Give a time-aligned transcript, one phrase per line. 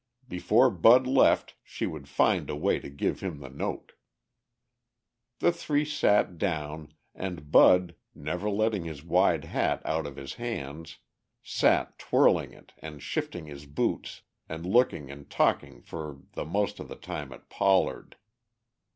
[0.27, 3.91] Before Bud left she would find a way to give him the note.
[5.37, 10.97] The three sat down, and Bud, never letting his wide hat out of his hands,
[11.43, 16.87] sat twirling it and shifting his boots and looking and talking for the most of
[16.87, 18.15] the time at Pollard.